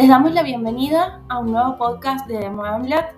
[0.00, 3.12] Les damos la bienvenida a un nuevo podcast de Moamblat.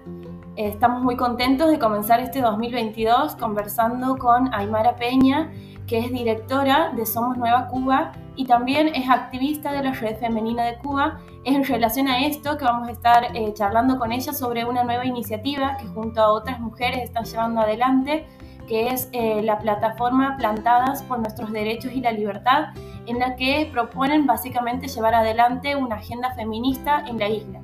[0.56, 5.52] Estamos muy contentos de comenzar este 2022 conversando con Aymara Peña,
[5.86, 10.64] que es directora de Somos Nueva Cuba y también es activista de la Red Femenina
[10.64, 11.20] de Cuba.
[11.44, 14.82] Es en relación a esto que vamos a estar eh, charlando con ella sobre una
[14.82, 18.26] nueva iniciativa que junto a otras mujeres están llevando adelante,
[18.66, 22.70] que es eh, la plataforma Plantadas por Nuestros Derechos y la Libertad,
[23.06, 27.62] en la que proponen básicamente llevar adelante una agenda feminista en la isla.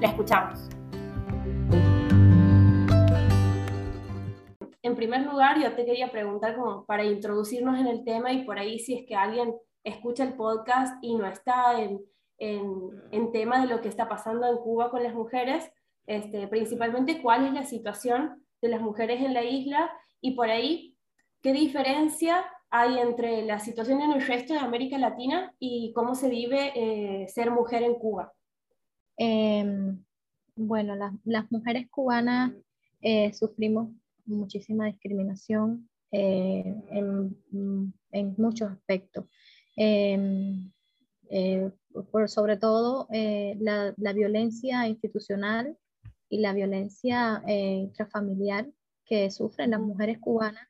[0.00, 0.68] La escuchamos.
[4.82, 8.58] En primer lugar, yo te quería preguntar como para introducirnos en el tema y por
[8.58, 12.00] ahí si es que alguien escucha el podcast y no está en,
[12.38, 15.70] en, tema de lo que está pasando en Cuba con las mujeres,
[16.06, 20.96] este, principalmente cuál es la situación de las mujeres en la isla y por ahí
[21.42, 26.28] qué diferencia hay entre la situación en el resto de América Latina y cómo se
[26.28, 28.32] vive eh, ser mujer en Cuba?
[29.16, 30.04] Em,
[30.54, 32.52] bueno, las mujeres cubanas
[33.00, 33.90] eh, sufrimos
[34.26, 37.36] muchísima discriminación eh, en,
[38.12, 39.24] en, muchos aspectos.
[39.76, 40.70] Em,
[42.10, 45.76] por, sobre todo la, la, violencia institucional
[46.28, 48.68] y la violencia intrafamiliar
[49.04, 50.67] que sufren las mujeres cubanas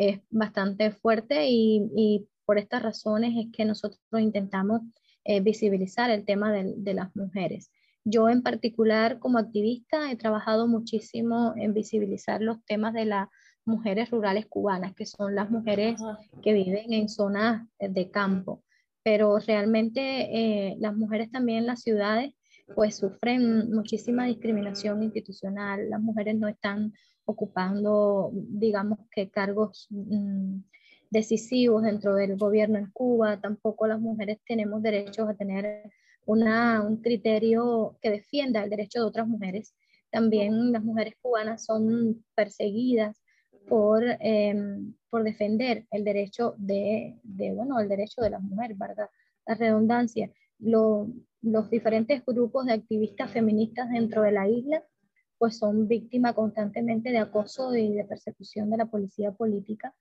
[0.00, 4.80] es bastante fuerte y, por estas razones es que nosotros intentamos
[5.24, 7.70] eh, visibilizar el tema de, las mujeres.
[8.02, 13.28] Yo en particular como activista he trabajado muchísimo en visibilizar los temas de las
[13.64, 16.00] mujeres rurales cubanas, que son las mujeres
[16.42, 18.64] que viven en zonas de campo.
[19.04, 22.32] Pero realmente eh, las mujeres también en las ciudades
[22.74, 25.88] pues sufren muchísima discriminación institucional.
[25.90, 26.92] Las mujeres no están
[27.24, 30.60] ocupando, digamos que cargos mm,
[31.10, 35.82] decisivos dentro del gobierno en Cuba, tampoco las mujeres tenemos derechos a tener
[36.26, 39.74] una, un criterio que defienda el derecho de otras mujeres.
[40.10, 43.20] También las mujeres cubanas son perseguidas
[43.68, 49.08] por, em, por defender el derecho de, de, bueno, el derecho de las mujeres, ¿verdad?
[49.46, 50.30] La redundancia.
[51.42, 54.84] Los diferentes grupos de activistas feministas dentro de la isla
[55.40, 59.94] pues son víctimas constantemente de acoso y de persecución de la policía política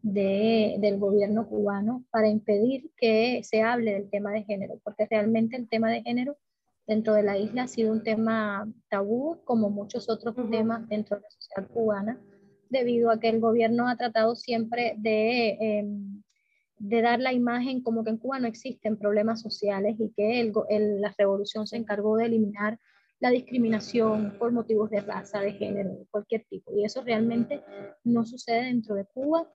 [0.00, 5.56] de, del gobierno cubano para impedir que se hable del tema de género, porque realmente
[5.56, 6.38] el tema de género
[6.86, 11.22] dentro de la isla ha sido un tema tabú, como muchos otros temas dentro de
[11.24, 12.18] la sociedad cubana,
[12.70, 16.22] debido a que el gobierno ha tratado siempre de, em,
[16.78, 21.00] de dar la imagen como que en Cuba no existen problemas sociales y que el,
[21.00, 22.78] la revolución se encargó de eliminar
[23.18, 26.76] la discriminación por motivos de raza, de género, de cualquier tipo.
[26.76, 27.62] Y eso realmente
[28.04, 29.50] no sucede dentro de Cuba.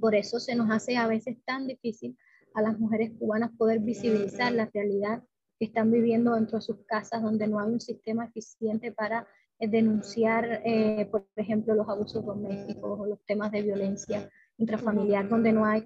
[0.00, 2.16] Por eso se nos hace a veces tan difícil
[2.54, 5.22] a las mujeres cubanas poder visibilizar la realidad
[5.58, 9.26] que están viviendo dentro de sus casas, donde no hay un sistema eficiente para
[9.58, 15.52] eh, denunciar, eh, por ejemplo, los abusos domésticos o los temas de violencia intrafamiliar, donde
[15.52, 15.84] no hay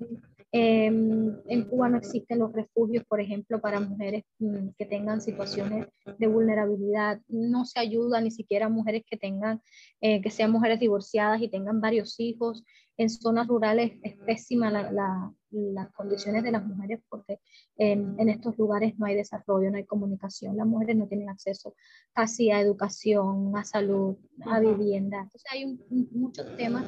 [0.54, 5.86] Em, en Cuba no existen los refugios, por ejemplo, para mujeres mm, que tengan situaciones
[6.18, 7.22] de vulnerabilidad.
[7.28, 9.62] No se ayuda ni siquiera a mujeres que tengan,
[10.02, 12.64] eh, que sean mujeres divorciadas y tengan varios hijos.
[12.98, 17.38] En zonas rurales es pésima las condiciones de las mujeres porque
[17.78, 20.58] en, en, estos lugares no hay desarrollo, no hay comunicación.
[20.58, 21.74] Las mujeres no tienen acceso
[22.12, 25.22] casi a educación, a salud, a vivienda.
[25.22, 25.78] Entonces hay
[26.10, 26.84] muchos temas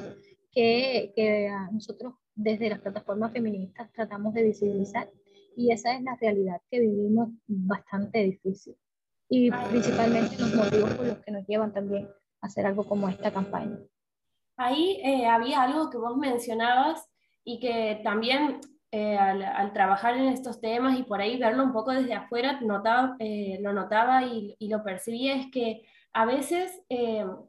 [0.55, 5.09] que, que nosotros desde las plataformas feministas tratamos de visibilizar
[5.55, 8.75] y esa es la realidad que vivimos bastante difícil
[9.29, 12.07] y principalmente los motivos por los que nos llevan también
[12.41, 13.77] a hacer algo como esta campaña.
[14.57, 17.09] Ahí eh, había algo que vos mencionabas
[17.43, 18.61] y que también
[18.91, 23.15] eh, al, trabajar en estos temas y por ahí verlo un poco desde afuera notaba,
[23.19, 25.81] eh, lo notaba y, y, lo percibía, es que
[26.13, 26.81] a veces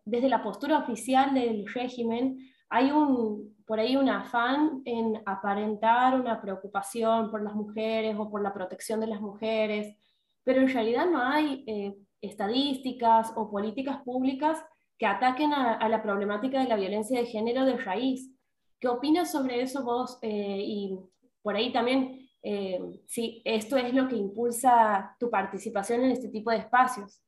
[0.04, 2.36] desde la postura oficial del régimen
[2.68, 8.42] hay un, por ahí un afán en aparentar una preocupación por las mujeres o por
[8.42, 9.96] la protección de las mujeres,
[10.44, 14.64] pero en realidad no hay eh, estadísticas o políticas públicas
[14.98, 18.32] que ataquen a, la problemática de la violencia de género de raíz.
[18.80, 20.18] ¿Qué opinas sobre eso vos?
[20.22, 20.98] Eh, y
[21.42, 26.50] por ahí también, eh, si esto es lo que impulsa tu participación en este tipo
[26.50, 27.20] de espacios.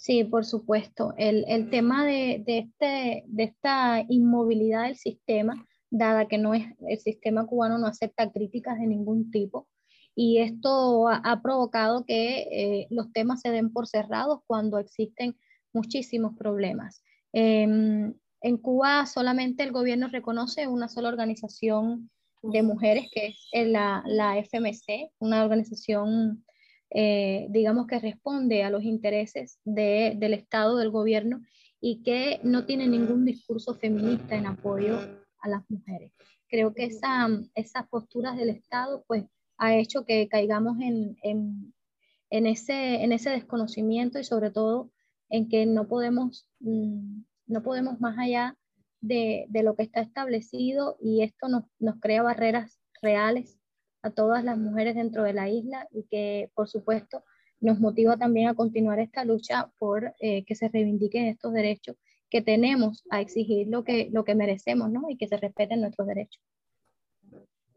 [0.00, 1.12] Sí, por supuesto.
[1.18, 6.64] El, el tema de, de, este, de esta inmovilidad del sistema, dada que no es,
[6.88, 9.68] el sistema cubano no acepta críticas de ningún tipo,
[10.14, 15.36] y esto ha, provocado que eh, los temas se den por cerrados cuando existen
[15.74, 17.02] muchísimos problemas.
[17.34, 22.10] Em, en Cuba solamente el gobierno reconoce una sola organización
[22.42, 26.42] de mujeres, que es la, la FMC, una organización
[26.90, 31.40] eh, digamos que responde a los intereses del Estado, del gobierno,
[31.80, 34.98] y que no tiene ningún discurso feminista en apoyo
[35.40, 36.12] a las mujeres.
[36.48, 39.24] Creo que esa, esas posturas del Estado pues
[39.56, 44.90] ha hecho que caigamos en, en, ese, en ese desconocimiento y sobre todo
[45.28, 48.56] en que no podemos, mm, no podemos más allá
[49.00, 53.59] de, de, lo que está establecido y esto nos, nos crea barreras reales
[54.02, 57.24] a todas las mujeres dentro de la isla y que por supuesto
[57.60, 61.96] nos motiva también a continuar esta lucha por eh, que se reivindiquen estos derechos
[62.30, 65.10] que tenemos a exigir lo que, lo que merecemos ¿no?
[65.10, 66.40] y que se respeten nuestros derechos.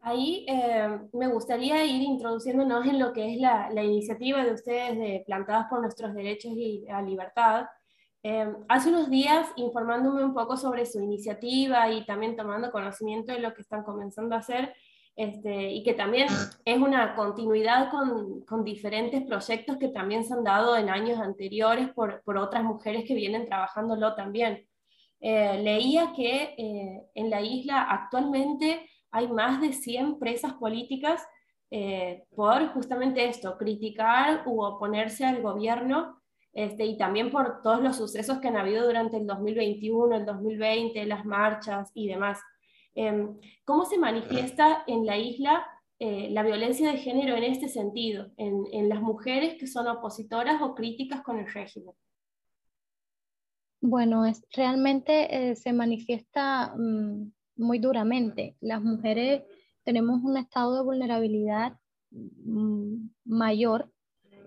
[0.05, 4.97] Ahí eh, me gustaría ir introduciéndonos en lo que es la, la iniciativa de ustedes
[4.97, 7.67] de Plantadas por Nuestros Derechos y la Libertad.
[8.21, 13.39] Eh, hace unos días, informándome un poco sobre su iniciativa y también tomando conocimiento de
[13.39, 14.73] lo que están comenzando a hacer,
[15.15, 16.27] este, y que también
[16.65, 21.89] es una continuidad con, con, diferentes proyectos que también se han dado en años anteriores
[21.89, 24.67] por, por otras mujeres que vienen trabajándolo también.
[25.25, 31.25] Eh, leía que eh, en la isla actualmente hay más de 100 presas políticas
[31.71, 36.21] eh, por justamente esto, criticar u oponerse al gobierno
[36.51, 41.05] este, y también por todos los sucesos que han habido durante el 2021, el 2020,
[41.05, 42.39] las marchas y demás.
[42.95, 45.65] Em, ¿Cómo se manifiesta en la isla
[45.99, 50.75] eh, la violencia de género en este sentido, en, las mujeres que son opositoras o
[50.75, 51.95] críticas con el régimen?
[53.81, 58.57] Bueno, es, realmente eh, se manifiesta mm, muy duramente.
[58.61, 59.43] Las mujeres
[59.83, 61.79] tenemos un estado de vulnerabilidad
[62.11, 63.91] mm, mayor,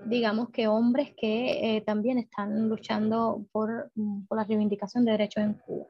[0.07, 5.43] digamos, que hombres que eh, también están luchando por, mm, por la reivindicación de derechos
[5.43, 5.87] en Cuba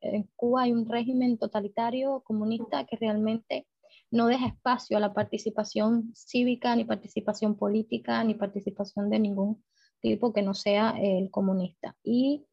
[0.00, 3.66] en Cuba hay un régimen totalitario comunista que realmente
[4.10, 9.62] no deja espacio a la participación cívica, ni participación política, ni participación de ningún
[10.00, 11.96] tipo que no sea el comunista.
[12.04, 12.44] Y,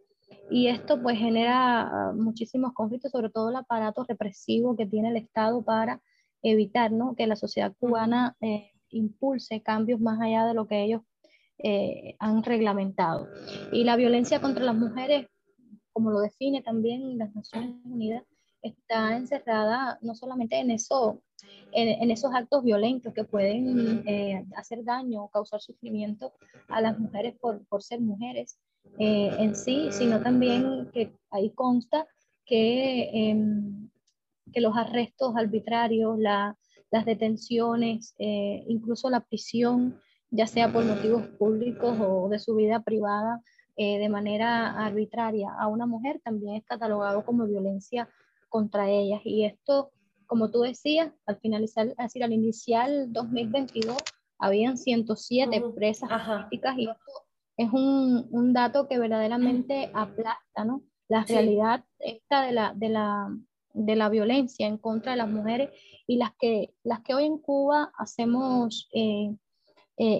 [0.49, 5.17] y esto pues genera ah, muchísimos conflictos, sobre todo el aparato represivo que tiene el
[5.17, 6.01] Estado para
[6.41, 7.15] evitar ¿no?
[7.15, 11.01] que la sociedad cubana eh, impulse cambios más allá de lo que ellos
[11.59, 13.27] eh, han reglamentado.
[13.71, 15.27] Y la violencia contra las mujeres
[15.93, 18.23] como lo define también las Naciones Unidas,
[18.61, 21.21] está encerrada no solamente en, eso,
[21.73, 26.33] en, esos actos violentos que pueden eh, hacer daño o causar sufrimiento
[26.69, 28.57] a las mujeres por, por ser mujeres
[28.99, 32.07] eh, en sí, sino también que ahí consta
[32.45, 33.89] que, em,
[34.51, 36.57] que los arrestos arbitrarios, la,
[36.91, 39.99] las detenciones, eh, incluso la prisión,
[40.29, 43.41] ya sea por motivos públicos o de su vida privada,
[43.75, 48.07] eh, de manera arbitraria a una mujer también es catalogado como violencia
[48.49, 49.21] contra ellas.
[49.23, 49.91] Y esto,
[50.27, 53.97] como tú decías, al finalizar, es decir, al inicial 2022,
[54.37, 57.11] habían 107 presas políticas y esto
[57.57, 60.81] es un, un, dato que verdaderamente aplasta, ¿no?
[61.07, 63.35] La realidad esta de la, de, la,
[63.73, 65.69] de la violencia en contra de las mujeres
[66.07, 69.35] y las que, las que hoy en Cuba hacemos eh,
[69.97, 70.19] eh,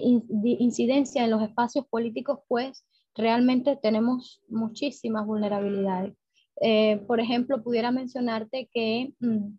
[0.58, 6.14] incidencia en los espacios políticos, pues realmente tenemos muchísimas vulnerabilidades.
[6.60, 9.56] Eh, por ejemplo, pudiera mencionarte que mm,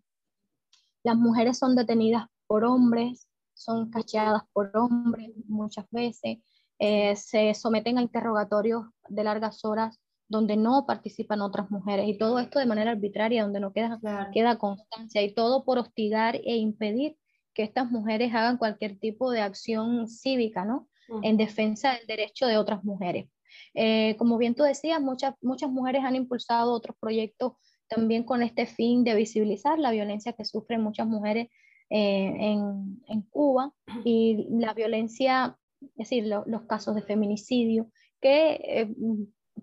[1.02, 6.38] las mujeres son detenidas por hombres, son cacheadas por hombres muchas veces,
[6.78, 9.98] eh, se someten a interrogatorios de largas horas
[10.28, 13.98] donde no participan otras mujeres y todo esto de manera arbitraria, donde no queda,
[14.32, 17.16] queda constancia y todo por hostigar e impedir
[17.54, 20.88] que estas mujeres hagan cualquier tipo de acción cívica, ¿no?
[21.22, 23.28] En defensa del derecho de otras mujeres.
[23.74, 27.52] Eh, como bien tú decías, muchas, muchas mujeres han impulsado otros proyectos
[27.88, 31.48] también con este fin de visibilizar la violencia que sufren muchas mujeres
[31.90, 33.72] eh, en, en, Cuba
[34.04, 38.94] y la violencia, es decir, los casos de feminicidio, que eh,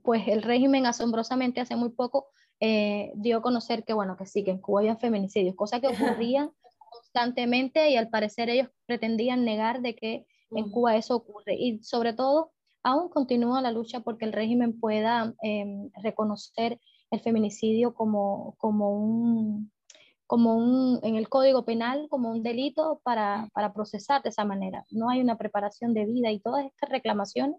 [0.04, 2.28] pues el régimen asombrosamente hace muy poco
[3.16, 6.50] dio a conocer que, bueno, que sí, que en Cuba había feminicidios, cosa que ocurría
[6.94, 11.56] constantemente y al parecer ellos pretendían negar de que en Cuba eso ocurre.
[11.56, 12.53] Y sobre todo
[12.84, 16.80] aún continúa la lucha porque el régimen pueda em, reconocer
[17.12, 19.72] el feminicidio como, como un
[20.26, 24.86] como un, en el Código Penal como un delito para, para procesar de esa manera.
[24.90, 27.58] No hay una preparación de vida y todas estas reclamaciones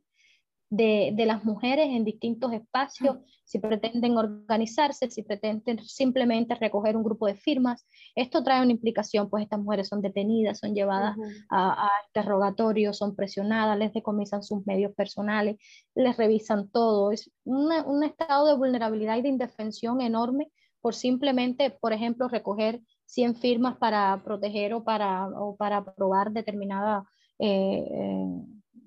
[0.76, 7.04] de, de, las mujeres en distintos espacios, si pretenden organizarse, si pretenden simplemente recoger un
[7.04, 7.86] grupo de firmas.
[8.14, 11.16] Esto trae una implicación, pues estas mujeres son detenidas, son llevadas
[11.50, 15.56] a, a, interrogatorios, son presionadas, les decomisan sus medios personales,
[15.94, 17.12] les revisan todo.
[17.12, 20.50] Es un estado de vulnerabilidad y de indefensión enorme
[20.80, 27.04] por simplemente, por ejemplo, recoger 100 firmas para proteger o para, o para aprobar determinada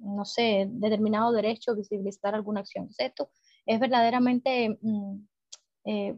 [0.08, 2.90] no sé, determinado derecho, visibilizar alguna acción.
[2.98, 3.30] esto
[3.66, 5.18] es verdaderamente mm,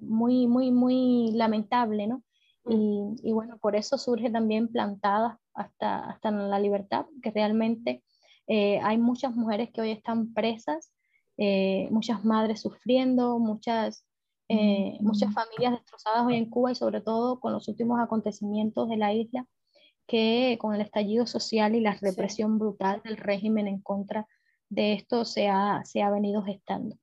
[0.01, 2.24] muy, muy, muy lamentable, ¿no?
[2.65, 3.15] Mm.
[3.24, 8.03] Y, bueno, por eso surge también plantada hasta, hasta la libertad, que realmente
[8.48, 10.91] hay muchas mujeres que hoy están presas,
[11.91, 14.05] muchas madres sufriendo, muchas
[14.51, 18.98] eh, muchas familias destrozadas hoy en Cuba y sobre todo con los últimos acontecimientos de
[18.98, 19.46] la isla,
[20.10, 24.28] que con el estallido social y la represión brutal del régimen en contra
[24.70, 26.98] de esto se ha, se ha venido gestando.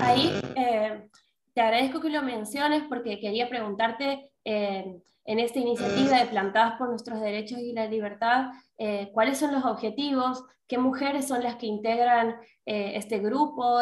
[0.00, 1.08] Ahí eh,
[1.52, 6.88] te agradezco que lo menciones porque quería preguntarte eh, en esta iniciativa de Plantadas por
[6.88, 8.50] nuestros derechos y la libertad,
[9.12, 13.80] cuáles son los objetivos, qué mujeres son las que integran este grupo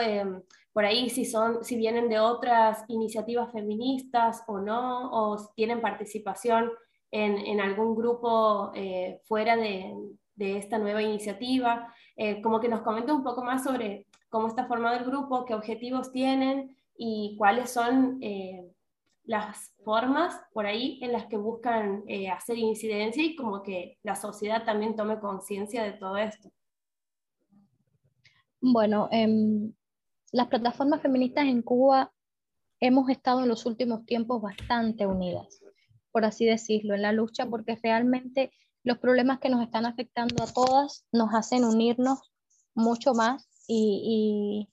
[0.72, 6.70] por ahí si, son, si vienen de otras iniciativas feministas o no, o tienen participación
[7.12, 9.94] en, en algún grupo eh, fuera de,
[10.34, 11.94] de, esta nueva iniciativa.
[12.16, 15.54] Eh, como que nos comenta un poco más sobre cómo está formado el grupo, qué
[15.54, 18.66] objetivos tienen y cuáles son eh,
[19.24, 22.02] las formas por ahí en las que buscan
[22.32, 26.50] hacer incidencia y como que la sociedad también tome conciencia de todo esto.
[28.60, 29.72] Bueno, em,
[30.32, 32.12] las plataformas feministas en Cuba
[32.80, 35.61] hemos estado en los últimos tiempos bastante unidas,
[36.12, 38.52] por así decirlo, en la lucha, porque realmente
[38.84, 42.32] los problemas que nos están afectando a todas nos hacen unirnos
[42.74, 44.68] mucho más y,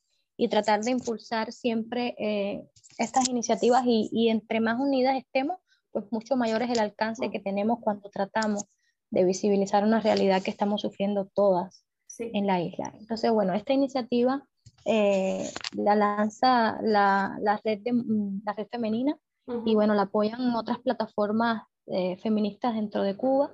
[0.50, 2.64] tratar de impulsar siempre eh,
[2.98, 5.58] estas iniciativas y, entre más unidas estemos,
[5.92, 8.64] pues mucho mayor es el alcance que tenemos cuando tratamos
[9.12, 11.84] de visibilizar una realidad que estamos sufriendo todas
[12.20, 12.94] en la isla.
[13.00, 14.46] Entonces, bueno, esta iniciativa
[14.86, 19.18] eh, la lanza la, la, red de, mm, la red femenina
[19.66, 23.52] y bueno, la apoyan otras plataformas eh, feministas dentro de Cuba,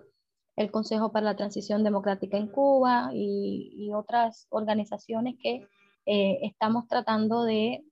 [0.55, 5.67] el Consejo para la Transición Democrática en Cuba y, y otras organizaciones que
[6.05, 7.83] eh, estamos tratando de,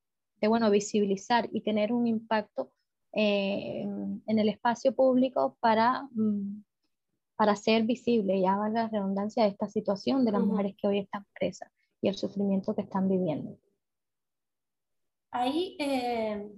[0.42, 2.72] de, bueno, visibilizar y tener un impacto
[3.12, 6.64] en, en, el espacio público para, mm,
[7.36, 11.00] para hacer visible, ya valga la redundancia, de esta situación de las mujeres que hoy
[11.00, 13.58] están presas y el sufrimiento que están viviendo.
[15.32, 16.52] Ahí eh,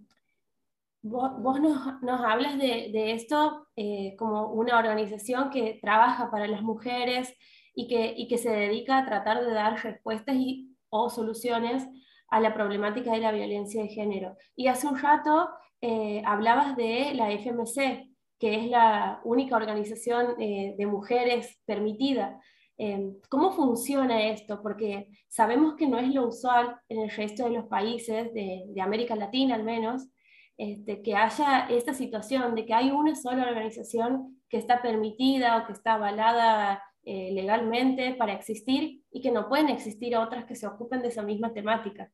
[1.06, 6.62] vos, nos, nos, hablas de, de esto eh, como una organización que trabaja para las
[6.62, 7.34] mujeres
[7.74, 11.88] y que, y que se dedica a tratar de dar respuestas y, o soluciones
[12.30, 14.36] a la problemática de la violencia de género.
[14.56, 15.50] Y hace un rato
[15.82, 18.10] eh, hablabas de la FMC,
[18.40, 22.40] que es la única organización de mujeres permitida.
[22.78, 24.62] Em, ¿Cómo funciona esto?
[24.62, 29.16] Porque sabemos que no es lo usual en el resto de los países, de, América
[29.16, 30.10] Latina al menos,
[30.58, 35.68] este, que haya esta situación de que hay una sola organización que está permitida o
[35.68, 40.68] que está avalada eh, legalmente para existir y que no pueden existir otras que se
[40.68, 42.12] ocupen de esa misma temática.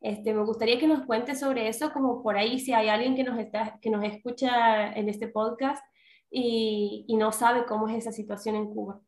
[0.00, 3.24] Este, me gustaría que nos cuentes sobre eso, como por ahí si hay alguien que
[3.24, 5.82] nos, está, que nos escucha en este podcast
[6.36, 9.00] y no sabe cómo es esa situación en Cuba.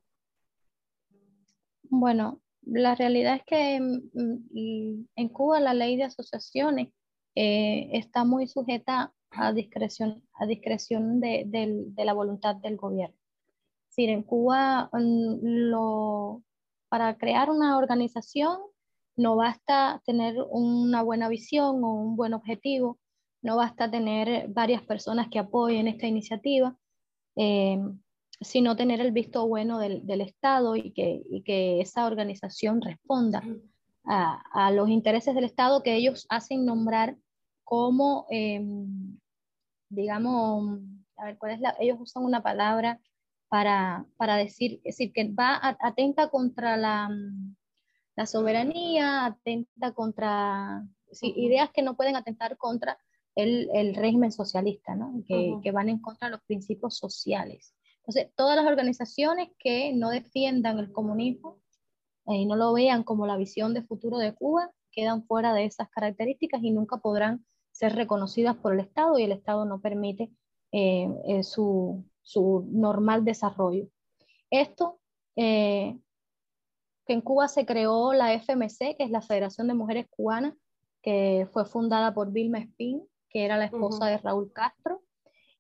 [1.91, 6.89] Bueno, la realidad es que mm, en Cuba la ley de asociaciones
[7.37, 13.15] eh, está muy sujeta a discreción, a discreción de, la voluntad del gobierno.
[13.89, 15.39] Es decir, en Cuba mm,
[15.71, 16.43] lo,
[16.89, 18.59] para crear una organización
[19.17, 22.99] no basta tener una buena visión o un buen objetivo,
[23.43, 26.77] no basta tener varias personas que apoyen esta iniciativa.
[27.37, 27.79] Eh,
[28.41, 33.43] sino tener el visto bueno del, del Estado y que, y que, esa organización responda
[34.05, 37.17] a, a, los intereses del Estado que ellos hacen nombrar
[37.67, 39.19] como, em,
[39.89, 40.79] digamos,
[41.17, 41.75] a ver, ¿cuál es la?
[41.81, 43.01] Ellos usan una palabra
[43.49, 47.11] para, para decir, es decir, que va atenta contra la,
[48.15, 50.87] la soberanía, atenta contra
[51.23, 52.99] ideas que no pueden atentar contra
[53.35, 55.23] el, el régimen socialista, ¿no?
[55.27, 57.75] que, que, van en contra de los principios sociales.
[57.99, 61.61] Entonces, todas las organizaciones que no defiendan el comunismo
[62.27, 65.65] eh, y no lo vean como la visión de futuro de Cuba, quedan fuera de
[65.65, 67.45] esas características y nunca podrán
[67.77, 70.31] ser reconocidas por el Estado y el Estado no permite
[70.73, 73.89] eh, eh, su, su, normal desarrollo.
[74.51, 74.99] Esto,
[75.35, 76.01] que
[77.07, 80.55] en Cuba se creó la FMC, que es la Federación de Mujeres Cubanas,
[81.03, 85.03] que fue fundada por Vilma Espín, que era la esposa de Raúl Castro,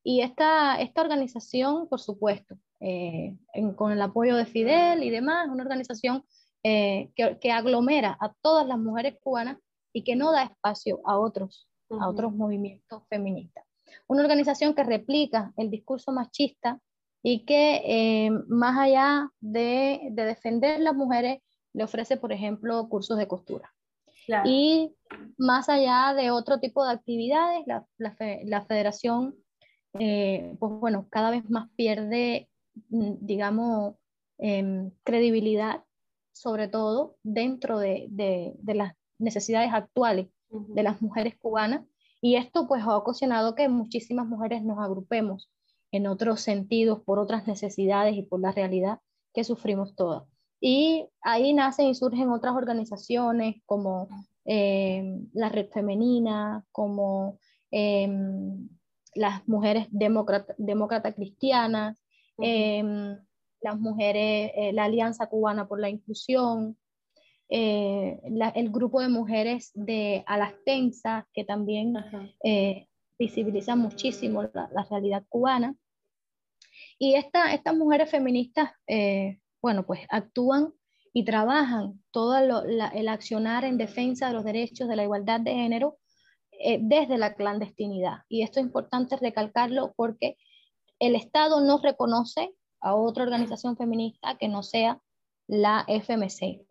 [0.02, 3.36] y esta, esta organización, por supuesto, eh,
[3.74, 6.24] con el apoyo de Fidel y demás, una organización
[6.62, 9.58] eh, que, que, aglomera a todas las mujeres cubanas
[9.92, 13.64] y que no da espacio a otros, a otros movimientos feministas.
[14.08, 16.80] Una organización que replica el discurso machista
[17.22, 21.40] y que eh, más allá de, de, defender las mujeres,
[21.72, 23.72] le ofrece, por ejemplo, cursos de costura.
[24.44, 24.92] Y
[25.38, 29.36] más allá de otro tipo de actividades, la, la, federación,
[29.98, 32.48] eh, pues bueno, cada vez más pierde,
[32.88, 33.94] mm, digamos,
[34.38, 35.84] em, credibilidad,
[36.32, 41.84] sobre todo dentro de, de, de las necesidades actuales de las mujeres cubanas.
[42.20, 45.50] Y esto pues ha ocasionado que muchísimas mujeres nos agrupemos
[45.92, 49.00] en otros sentidos, por otras necesidades y por la realidad
[49.32, 50.24] que sufrimos todas.
[50.60, 54.08] Y ahí nacen y surgen otras organizaciones como
[54.44, 57.38] eh, la Red Femenina, como
[57.70, 58.68] em,
[59.14, 61.98] las mujeres demócratas cristianas,
[62.38, 63.18] em,
[63.60, 66.76] las mujeres, eh, la Alianza Cubana por la Inclusión,
[67.48, 68.20] eh,
[68.54, 71.94] el grupo de mujeres de Alastensa, que también
[73.18, 75.74] visibiliza muchísimo la, la, realidad cubana.
[76.98, 80.72] Y esta, estas mujeres feministas, eh, bueno, pues actúan
[81.12, 85.98] y trabajan todo el accionar en defensa de los derechos de la igualdad de género
[86.52, 88.18] eh, desde la clandestinidad.
[88.28, 90.36] Y esto es importante recalcarlo porque
[90.98, 95.00] el Estado no reconoce a otra organización feminista que no sea
[95.46, 96.65] la FMC,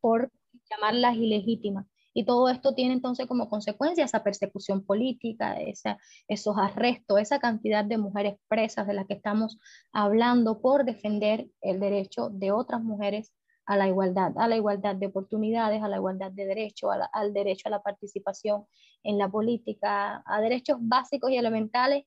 [0.00, 0.30] por
[0.70, 1.86] llamarlas ilegítimas.
[2.12, 7.84] Y todo esto tiene entonces como consecuencia esa persecución política, esa, esos arrestos, esa cantidad
[7.84, 9.58] de mujeres presas de las que estamos
[9.92, 13.32] hablando por defender el derecho de otras mujeres
[13.64, 17.68] a la igualdad, a la igualdad de oportunidades, a la igualdad de derechos, al derecho
[17.68, 18.64] a la participación
[19.04, 22.04] en la política, a derechos básicos y elementales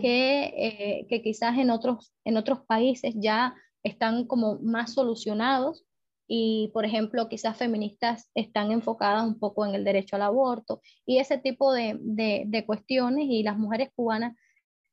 [0.00, 3.54] que, eh, que quizás en otros, en otros países ya
[3.84, 5.84] están como más solucionados
[6.26, 11.18] y, por ejemplo, quizás feministas están enfocadas un poco en el derecho al aborto y
[11.18, 14.36] ese tipo de, de, cuestiones y las mujeres cubanas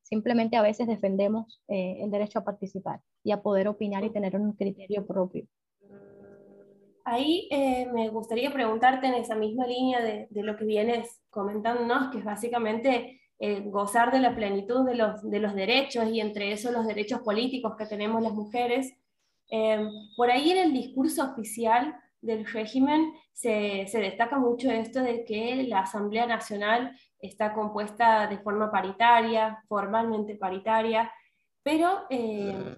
[0.02, 4.36] simplemente a veces defendemos eh, el derecho a participar y a poder opinar y tener
[4.36, 5.46] un criterio propio.
[7.04, 12.12] Ahí eh, me gustaría preguntarte en esa misma línea de, de lo que vienes comentándonos,
[12.12, 16.52] que es básicamente eh, gozar de la plenitud de los, de los derechos y entre
[16.52, 18.92] eso los derechos políticos que tenemos las mujeres.
[19.54, 25.26] Em, por ahí en el discurso oficial del régimen se, se, destaca mucho esto de
[25.26, 31.12] que la Asamblea Nacional está compuesta de forma paritaria, formalmente paritaria,
[31.62, 32.76] pero em,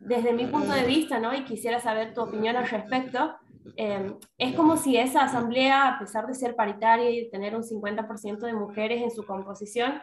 [0.00, 1.32] desde mi punto de vista, ¿no?
[1.32, 3.36] y quisiera saber tu opinión al respecto,
[3.76, 8.46] em, es como si esa asamblea, a pesar de ser paritaria y tener un 50%
[8.46, 10.02] de mujeres en su composición,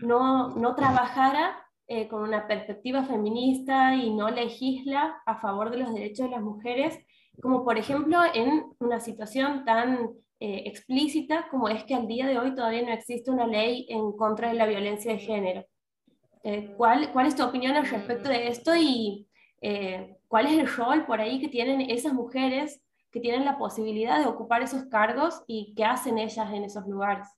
[0.00, 5.92] no, no trabajara eh, con una perspectiva feminista y no legisla a favor de los
[5.92, 6.98] derechos de las mujeres,
[7.42, 12.38] como por ejemplo en una situación tan eh, explícita como es que al día de
[12.38, 15.66] hoy todavía no existe una ley en contra de la violencia de género.
[16.42, 19.28] Eh, ¿cuál, ¿Cuál es tu opinión al respecto de esto y
[20.28, 24.26] cuál es el rol por ahí que tienen esas mujeres que tienen la posibilidad de
[24.26, 27.28] ocupar esos cargos y qué hacen ellas en esos lugares?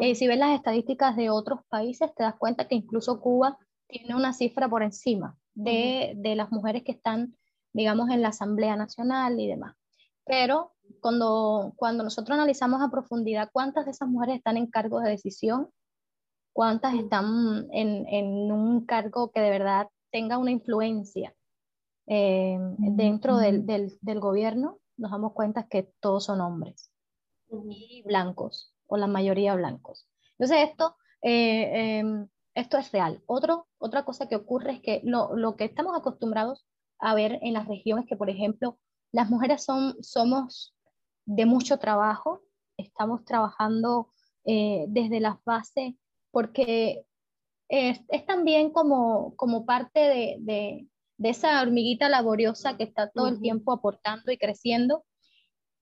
[0.00, 4.14] Eh, si ves las estadísticas de otros países, te das cuenta que incluso Cuba tiene
[4.16, 7.36] una cifra por encima de, de las mujeres que están,
[7.72, 9.76] digamos, en la Asamblea Nacional y demás.
[10.24, 15.10] Pero cuando, cuando nosotros analizamos a profundidad cuántas de esas mujeres están en cargos de
[15.10, 15.70] decisión,
[16.52, 21.34] cuántas están en, en un cargo que de verdad tenga una influencia
[22.06, 26.90] eh, dentro del, del, del, gobierno, nos damos cuenta que todos son hombres
[27.48, 30.08] y blancos o la mayoría blancos.
[30.38, 33.22] Entonces esto, eh, em, esto es real.
[33.26, 36.66] Otro, otra cosa que ocurre es que lo, lo, que estamos acostumbrados
[36.98, 38.78] a ver en las regiones que, por ejemplo,
[39.12, 40.74] las mujeres son, somos
[41.26, 42.42] de mucho trabajo,
[42.76, 44.12] estamos trabajando
[44.44, 45.94] eh, desde las bases
[46.30, 47.06] porque
[47.68, 53.28] es, es, también como, como parte de, de, de, esa hormiguita laboriosa que está todo
[53.28, 55.04] el tiempo aportando y creciendo.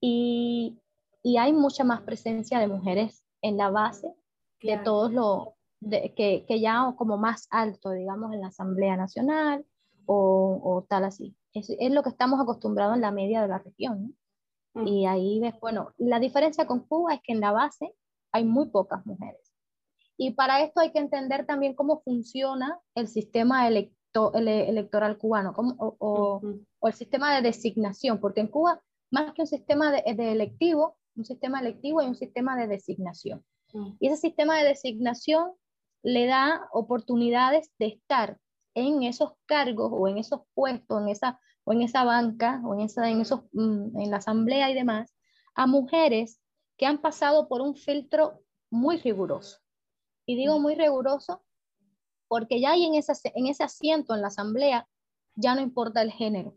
[0.01, 0.79] Y,
[1.23, 4.13] y hay mucha más presencia de mujeres en la base
[4.61, 5.49] de todos los
[5.91, 9.65] que, que, ya como más alto, digamos, en la Asamblea Nacional
[10.07, 11.35] o, o tal así.
[11.53, 14.17] Es, es, lo que estamos acostumbrados en la media de la región.
[14.75, 14.87] Mm.
[14.87, 17.95] Y ahí ves, bueno, la diferencia con Cuba es que en la base
[18.33, 19.53] hay muy pocas mujeres.
[20.17, 25.75] Y para esto hay que entender también cómo funciona el sistema electo, electoral cubano como,
[25.79, 26.43] o, o,
[26.79, 28.81] o, el sistema de designación, porque en Cuba,
[29.11, 33.45] más que un sistema de, de electivo, un sistema electivo y un sistema de designación.
[33.73, 33.93] Mm.
[34.01, 35.53] Y ese sistema de designación
[36.03, 38.39] le da oportunidades de estar
[38.75, 42.81] en esos cargos o en esos puestos, en esa, o en esa banca o en,
[42.81, 45.15] esa, en, esos, mm, en la asamblea y demás,
[45.55, 46.41] a mujeres
[46.77, 49.59] que han pasado por un filtro muy riguroso.
[50.27, 51.45] Y digo muy riguroso
[52.29, 54.89] porque ya hay en ese, en ese asiento en la asamblea,
[55.35, 56.57] ya no importa el género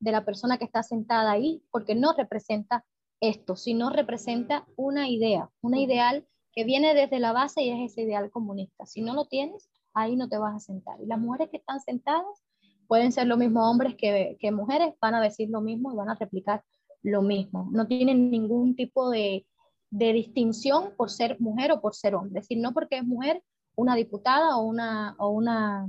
[0.00, 2.84] de la persona que está sentada ahí, porque no representa
[3.28, 8.02] esto, sino representa una idea, una ideal que viene desde la base y es ese
[8.02, 8.86] ideal comunista.
[8.86, 11.00] Si no lo tienes, ahí no te vas a sentar.
[11.00, 12.44] Y las mujeres que están sentadas
[12.86, 16.10] pueden ser lo mismo hombres que, que mujeres, van a decir lo mismo y van
[16.10, 16.62] a replicar
[17.02, 17.68] lo mismo.
[17.72, 19.46] No tienen ningún tipo de,
[19.90, 22.40] de distinción por ser mujer o por ser hombre.
[22.40, 23.42] Es decir, no porque es mujer
[23.76, 25.88] una diputada o una, o una,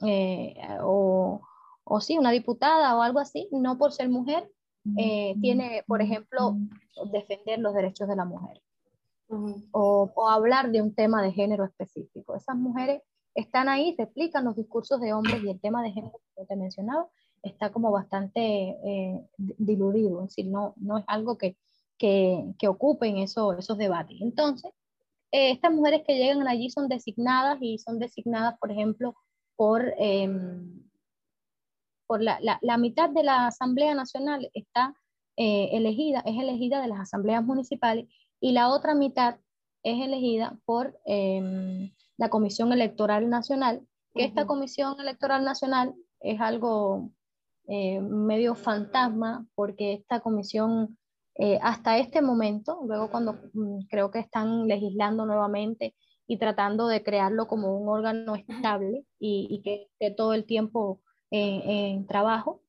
[0.00, 1.40] eh, o,
[1.84, 4.50] o, sí, una diputada o algo así, no por ser mujer,
[4.98, 6.56] eh, tiene, por ejemplo,
[7.10, 8.60] defender los derechos de la mujer
[9.72, 12.36] o, o, hablar de un tema de género específico.
[12.36, 13.02] Esas mujeres
[13.34, 17.08] están ahí, replican los discursos de hombres y el tema de género que te mencionaba
[17.42, 21.56] está como bastante eh, diluido, es decir, no, no es algo que,
[21.98, 24.16] que, que ocupen eso, esos debates.
[24.20, 24.72] Entonces,
[25.30, 29.14] eh, estas mujeres que llegan allí son designadas y son designadas, por ejemplo,
[29.56, 30.83] por, em,
[32.06, 34.94] por la, la, mitad de la Asamblea Nacional está
[35.36, 38.06] eh, elegida, es elegida de las asambleas municipales
[38.40, 39.36] y la otra mitad
[39.82, 47.10] es elegida por em, la Comisión Electoral Nacional, que esta Comisión Electoral Nacional es algo
[47.66, 50.98] eh, medio fantasma, porque esta comisión
[51.36, 55.94] eh, hasta este momento, luego cuando mm, creo que están legislando nuevamente
[56.26, 61.00] y tratando de crearlo como un órgano estable y, que esté todo el tiempo
[61.34, 62.62] en trabajo,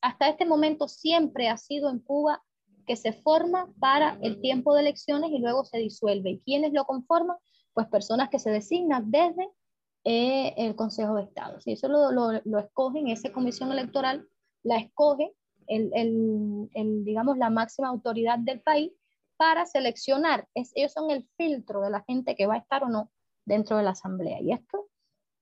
[0.00, 2.42] hasta este momento siempre ha sido en Cuba
[2.86, 6.30] que se forma para el tiempo de elecciones y luego se disuelve.
[6.30, 7.36] ¿Y quiénes lo conforman?
[7.74, 9.48] Pues personas que se designan desde
[10.04, 11.60] eh, el Consejo de Estado.
[11.60, 14.28] Si eso lo, lo, escogen, esa comisión electoral
[14.62, 15.32] la escoge
[15.68, 18.92] el, el, digamos, la máxima autoridad del país
[19.36, 20.48] para seleccionar.
[20.54, 23.10] Es, ellos son el filtro de la gente que va a estar o no
[23.44, 24.40] dentro de la asamblea.
[24.40, 24.88] Y esto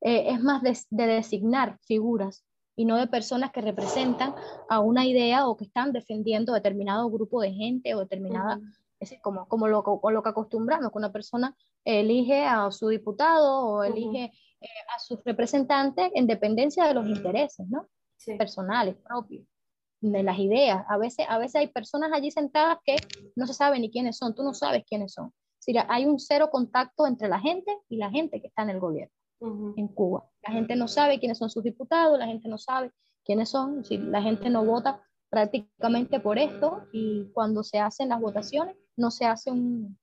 [0.00, 4.34] eh, es más de, de, designar figuras y no de personas que representan
[4.68, 8.58] a una idea o que están defendiendo determinado grupo de gente o determinada,
[8.98, 13.84] es como, como, lo, lo que acostumbramos, que una persona elige a su diputado o
[13.84, 17.86] elige eh, a sus representantes en dependencia de los intereses ¿no?
[18.38, 19.44] personales, propios,
[20.00, 20.82] de las ideas.
[20.88, 22.96] A veces, a veces hay personas allí sentadas que
[23.36, 25.32] no se sabe ni quiénes son, tú no sabes quiénes son.
[25.58, 28.80] Si hay un cero contacto entre la gente y la gente que está en el
[28.80, 30.28] gobierno en Cuba.
[30.42, 32.92] La gente no sabe quiénes son sus diputados, la gente no sabe
[33.24, 38.20] quiénes son, si la gente no vota prácticamente por esto y cuando se hacen las
[38.20, 39.98] votaciones no se hace un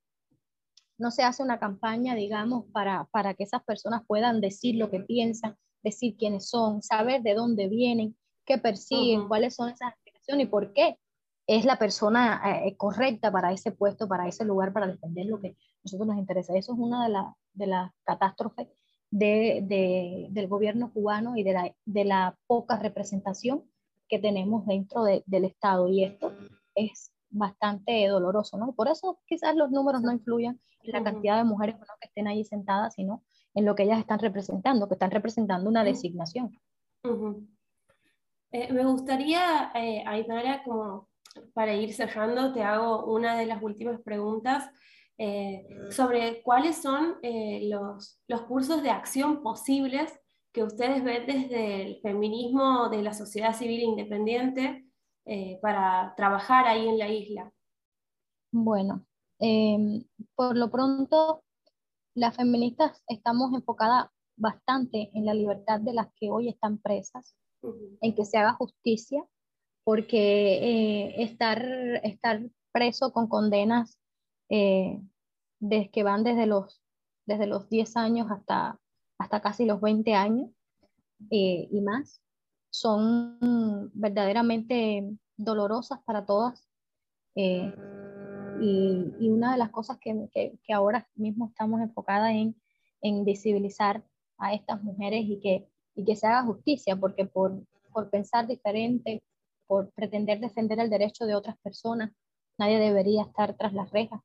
[1.00, 5.00] no se hace una campaña, digamos, para, para que esas personas puedan decir lo que
[5.00, 10.50] piensan, decir quiénes son, saber de dónde vienen, qué persiguen, cuáles son esas aspiraciones y
[10.50, 10.97] por qué
[11.45, 15.50] es la persona eh, correcta para ese puesto, para ese lugar, para defender lo que
[15.50, 16.58] a nosotros nos interesa.
[16.58, 17.13] Eso es una de,
[17.54, 18.67] de las catástrofes
[19.11, 23.63] de, del gobierno cubano y de la, de la poca representación
[24.07, 25.87] que tenemos dentro del Estado.
[25.89, 26.33] Y esto
[26.75, 28.73] es bastante doloroso, ¿no?
[28.73, 32.43] Por eso quizás los números no influyan en la cantidad de mujeres que estén ahí
[32.43, 36.57] sentadas, sino en lo que ellas están representando, que están representando una designación.
[38.51, 41.09] Eh, me gustaría, eh, Ainara, como
[41.53, 44.69] para ir cerrando, te hago una de las últimas preguntas.
[45.19, 50.13] Eh, sobre cuáles son eh, los, los cursos de acción posibles
[50.53, 54.86] que ustedes ven desde el feminismo de la sociedad civil independiente
[55.25, 57.51] eh, para trabajar ahí en la isla.
[58.51, 59.08] Bueno,
[59.39, 60.03] em,
[60.36, 61.43] por lo pronto,
[62.13, 67.36] las feministas estamos enfocadas bastante en la libertad de las que hoy están presas,
[68.01, 69.25] en que se haga justicia,
[69.84, 71.65] porque estar,
[72.03, 73.97] estar preso con condenas
[74.49, 75.01] eh,
[75.91, 76.81] que van desde los,
[77.25, 78.79] desde los 10 años hasta,
[79.17, 80.49] hasta casi los 20 años
[81.31, 82.21] eh, y más,
[82.69, 83.38] son
[83.93, 86.67] verdaderamente dolorosas para todas.
[87.36, 87.73] Eh,
[88.62, 92.55] y, y, una de las cosas que, que, que, ahora mismo estamos enfocadas en,
[93.01, 94.03] en visibilizar
[94.39, 99.21] a estas mujeres y que, y que se haga justicia, porque por, por pensar diferente,
[99.67, 102.12] por pretender defender el derecho de otras personas,
[102.57, 104.21] nadie debería estar tras las rejas.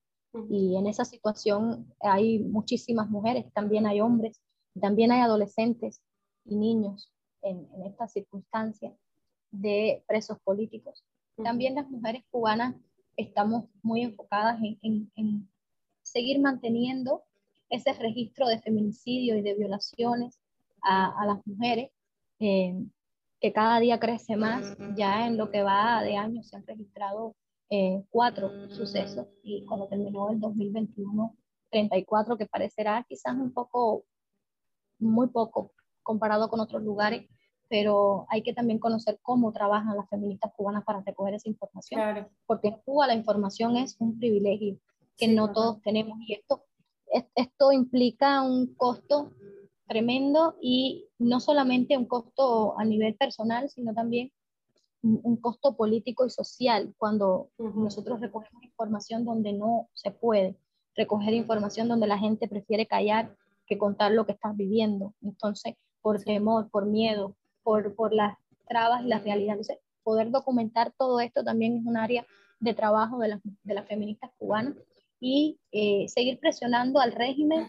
[0.49, 4.41] Y en esa situación hay muchísimas mujeres, también hay hombres,
[4.81, 6.01] también hay adolescentes
[6.45, 8.93] y niños en, en esta circunstancia
[9.51, 11.05] de presos políticos.
[11.37, 12.75] También las mujeres cubanas
[13.17, 15.49] estamos muy enfocadas en, en,
[16.03, 17.23] seguir manteniendo
[17.69, 20.39] ese registro de feminicidio y de violaciones
[20.83, 21.91] a, a las mujeres,
[22.39, 22.75] eh,
[23.41, 24.77] que cada día crece más.
[24.97, 27.35] Ya en lo que va de años se han registrado
[27.75, 31.35] eh, cuatro sucesos y cuando terminó el 2021,
[31.71, 34.05] 34, que parecerá quizás un poco
[34.99, 37.27] muy poco comparado con otros lugares,
[37.71, 42.69] pero hay que también conocer cómo trabajan las feministas cubanas para recoger esa información, porque
[42.69, 44.79] en Cuba la información es un privilegio
[45.17, 46.67] que no todos tenemos y esto,
[47.35, 49.33] esto implica un costo
[49.87, 54.31] tremendo y no solamente un costo a nivel personal, sino también
[55.03, 60.57] un, costo político y social cuando nosotros recogemos información donde no se puede
[60.95, 63.37] recoger información donde la gente prefiere callar
[63.67, 65.15] que contar lo que están viviendo.
[65.23, 68.37] Entonces, por temor, por miedo, por, por las
[68.69, 69.69] trabas y las realidades.
[69.69, 72.27] Entonces, poder documentar todo esto también es un área
[72.61, 74.77] de trabajo de, de las feministas cubanas
[75.21, 77.69] y eh, seguir presionando al régimen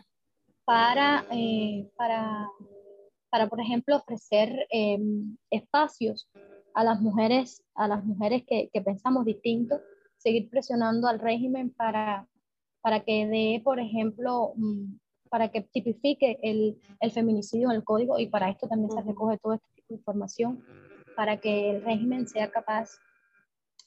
[0.65, 2.47] para, eh, para,
[3.29, 4.99] para, por ejemplo, ofrecer eh,
[5.49, 6.27] espacios
[6.73, 9.79] a las mujeres, a las mujeres que, que, pensamos distinto,
[10.17, 12.27] seguir presionando al régimen para,
[12.81, 14.95] para que dé, por ejemplo, mm,
[15.29, 19.37] para que tipifique el, el, feminicidio en el código y para esto también se recoge
[19.39, 20.63] todo este tipo de información,
[21.15, 22.91] para que el régimen sea capaz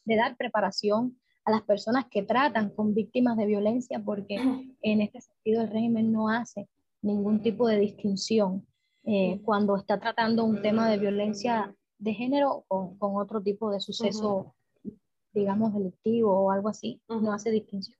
[0.04, 4.36] de dar preparación a las personas que tratan con víctimas de violencia, porque
[4.82, 6.68] en este sentido el régimen no hace
[7.02, 8.66] ningún tipo de distinción
[9.04, 13.80] eh, cuando está tratando un tema de violencia de género con, con otro tipo de
[13.80, 14.54] suceso,
[15.32, 17.96] digamos, delictivo o algo así, no hace distinción.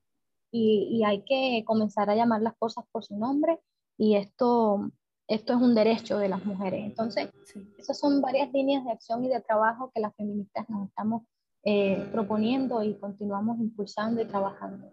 [0.52, 3.58] Y, y, hay que comenzar a llamar las cosas por su nombre
[3.98, 4.90] y esto,
[5.28, 6.84] esto es un derecho de las mujeres.
[6.84, 7.30] Entonces,
[7.78, 11.22] esas son varias líneas de acción y de trabajo que las feministas nos estamos
[11.64, 14.92] eh, proponiendo y continuamos impulsando y trabajando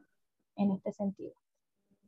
[0.56, 1.34] en este sentido.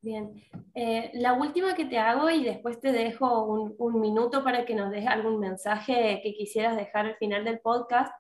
[0.06, 0.40] Bien,
[0.76, 4.76] eh, la última que te hago y después te dejo un, un, minuto para que
[4.76, 8.14] nos dejes algún mensaje que quisieras dejar al final del podcast.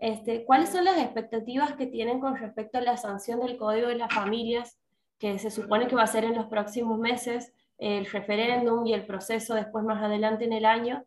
[0.00, 3.94] Este, ¿Cuáles son las expectativas que tienen con respecto a la sanción del Código de
[3.94, 4.80] las Familias,
[5.20, 9.06] que se supone que va a ser en los próximos meses, el referéndum y el
[9.06, 11.04] proceso después más adelante en el año,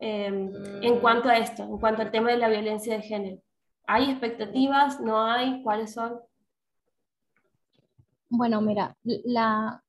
[0.00, 0.50] eh,
[0.82, 3.38] en cuanto a esto, en cuanto al tema de la violencia de género?
[3.86, 5.00] ¿Hay expectativas?
[5.00, 5.62] ¿No hay?
[5.62, 6.20] ¿Cuáles son?
[8.34, 9.84] Bueno, mira, la,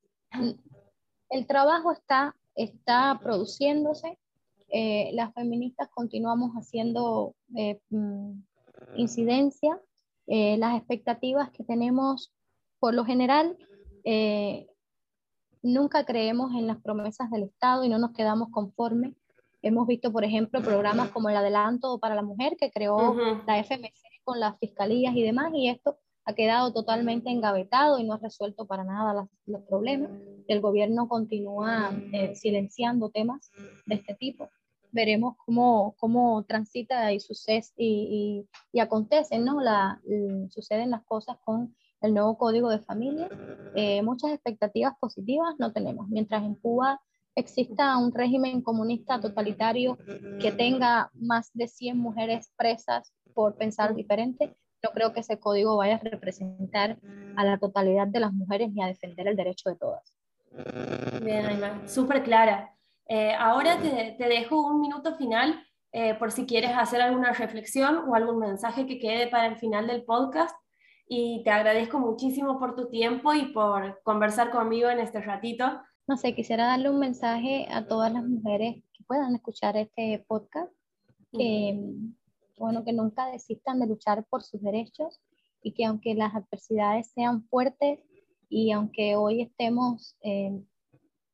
[1.30, 4.18] el trabajo está, está produciéndose.
[4.68, 8.32] Eh, las feministas continuamos haciendo eh, mm,
[8.96, 9.80] incidencia.
[10.26, 12.34] Eh, las expectativas que tenemos,
[12.80, 13.56] por lo general,
[15.62, 19.14] nunca creemos en las promesas del Estado y no nos quedamos conformes
[19.62, 23.94] Hemos visto, por ejemplo, programas como el Adelanto para la Mujer que creó la FMC
[24.22, 28.66] con las fiscalías y demás, y esto ha quedado totalmente engavetado y no ha resuelto
[28.66, 30.10] para nada los problemas.
[30.48, 33.50] El gobierno continúa eh, silenciando temas
[33.86, 34.48] de este tipo.
[34.90, 39.60] Veremos cómo, cómo transita y, sucede, y, y, acontecen, ¿no?
[39.60, 40.00] La,
[40.50, 43.28] suceden las cosas con el nuevo código de familia.
[43.74, 46.08] Eh, muchas expectativas positivas no tenemos.
[46.08, 47.00] Mientras en Cuba
[47.34, 49.98] exista un régimen comunista totalitario
[50.40, 54.54] que tenga más de 100 mujeres presas por pensar diferente,
[54.84, 56.98] no creo que ese código vaya a representar
[57.36, 60.14] a la totalidad de las mujeres ni a defender el derecho de todas.
[61.22, 62.76] Bien, Aymar, súper clara.
[63.08, 65.60] Eh, ahora te, te, dejo un minuto final
[65.92, 69.86] eh, por si quieres hacer alguna reflexión o algún mensaje que quede para el final
[69.86, 70.56] del podcast.
[71.06, 76.16] Y te agradezco muchísimo por tu tiempo y por conversar conmigo en este ratito no
[76.18, 80.70] sé, quisiera darle un mensaje a todas las mujeres que puedan escuchar este podcast,
[81.32, 81.80] que,
[82.56, 85.20] bueno, que nunca desistan de luchar por sus derechos
[85.62, 88.00] y que aunque las adversidades sean fuertes
[88.48, 90.66] y aunque hoy estemos en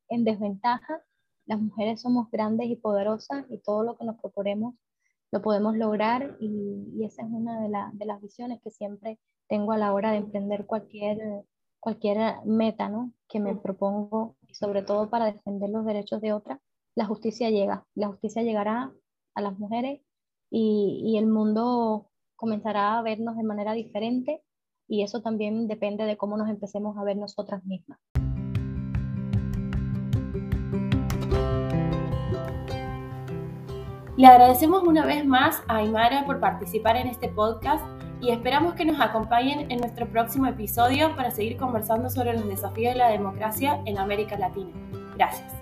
[0.08, 1.02] desventaja,
[1.46, 4.74] las mujeres somos grandes y poderosas y todo lo que nos proponemos
[5.32, 9.78] lo podemos lograr y, esa es una de, de, las visiones que siempre tengo a
[9.78, 11.44] la hora de emprender cualquier,
[11.78, 13.12] cualquier meta ¿no?
[13.28, 16.58] que me propongo y sobre todo para defender los derechos de otras,
[16.94, 17.86] la justicia llega.
[17.94, 18.92] La justicia llegará
[19.34, 20.00] a las mujeres
[20.50, 24.42] y, el mundo comenzará a vernos de manera diferente
[24.88, 27.98] y eso también depende de cómo nos empecemos a ver nosotras mismas.
[34.16, 37.82] Le agradecemos una vez más a Aymara por participar en este podcast
[38.20, 42.92] y esperamos que nos acompañen en nuestro próximo episodio para seguir conversando sobre los desafíos
[42.92, 44.72] de la democracia en América Latina.
[45.16, 45.59] Gracias.